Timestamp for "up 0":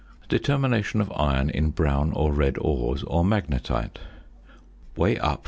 5.19-5.39